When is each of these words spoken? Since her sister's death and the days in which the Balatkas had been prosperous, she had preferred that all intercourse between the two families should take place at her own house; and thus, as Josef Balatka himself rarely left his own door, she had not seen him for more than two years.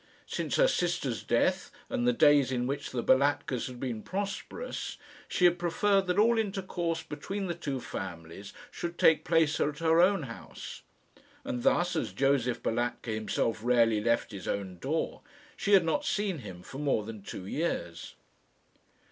Since 0.25 0.55
her 0.55 0.67
sister's 0.67 1.21
death 1.21 1.69
and 1.87 2.07
the 2.07 2.11
days 2.11 2.51
in 2.51 2.65
which 2.65 2.89
the 2.89 3.03
Balatkas 3.03 3.67
had 3.67 3.79
been 3.79 4.01
prosperous, 4.01 4.97
she 5.27 5.45
had 5.45 5.59
preferred 5.59 6.07
that 6.07 6.17
all 6.17 6.39
intercourse 6.39 7.03
between 7.03 7.45
the 7.45 7.53
two 7.53 7.79
families 7.79 8.51
should 8.71 8.97
take 8.97 9.23
place 9.23 9.59
at 9.59 9.77
her 9.77 10.01
own 10.01 10.23
house; 10.23 10.81
and 11.45 11.61
thus, 11.61 11.95
as 11.95 12.13
Josef 12.13 12.63
Balatka 12.63 13.11
himself 13.11 13.59
rarely 13.61 14.01
left 14.01 14.31
his 14.31 14.47
own 14.47 14.79
door, 14.79 15.21
she 15.55 15.73
had 15.73 15.85
not 15.85 16.03
seen 16.03 16.39
him 16.39 16.63
for 16.63 16.79
more 16.79 17.03
than 17.05 17.21
two 17.21 17.45
years. 17.45 18.15